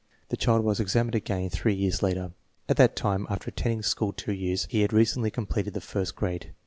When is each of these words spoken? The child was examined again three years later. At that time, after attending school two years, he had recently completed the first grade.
The 0.29 0.35
child 0.35 0.63
was 0.63 0.79
examined 0.79 1.13
again 1.13 1.51
three 1.51 1.75
years 1.75 2.01
later. 2.01 2.31
At 2.67 2.77
that 2.77 2.95
time, 2.95 3.27
after 3.29 3.49
attending 3.51 3.83
school 3.83 4.13
two 4.13 4.33
years, 4.33 4.65
he 4.71 4.81
had 4.81 4.91
recently 4.93 5.29
completed 5.29 5.75
the 5.75 5.79
first 5.79 6.15
grade. 6.15 6.53